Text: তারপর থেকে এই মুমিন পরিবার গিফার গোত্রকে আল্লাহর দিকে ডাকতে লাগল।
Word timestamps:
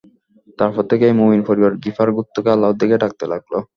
তারপর 0.59 0.83
থেকে 0.91 1.03
এই 1.07 1.15
মুমিন 1.19 1.41
পরিবার 1.47 1.71
গিফার 1.83 2.09
গোত্রকে 2.15 2.49
আল্লাহর 2.53 2.79
দিকে 2.81 2.95
ডাকতে 3.03 3.25
লাগল। 3.31 3.53